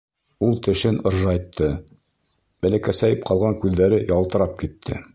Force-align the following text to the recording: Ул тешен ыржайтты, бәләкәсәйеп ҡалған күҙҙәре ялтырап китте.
Ул 0.45 0.55
тешен 0.67 0.97
ыржайтты, 1.09 1.69
бәләкәсәйеп 2.67 3.25
ҡалған 3.31 3.63
күҙҙәре 3.67 4.05
ялтырап 4.17 4.61
китте. 4.65 5.03